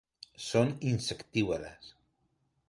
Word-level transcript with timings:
Son 0.49 0.67
Insectívoras. 0.81 1.83